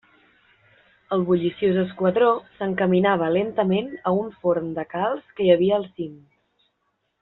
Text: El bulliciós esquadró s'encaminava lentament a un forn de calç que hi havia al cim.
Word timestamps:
El 1.17 1.25
bulliciós 1.31 1.77
esquadró 1.83 2.31
s'encaminava 2.57 3.29
lentament 3.37 3.95
a 4.13 4.17
un 4.25 4.35
forn 4.43 4.75
de 4.81 4.91
calç 4.99 5.33
que 5.37 5.49
hi 5.49 5.57
havia 5.59 5.81
al 5.83 5.91
cim. 5.97 6.21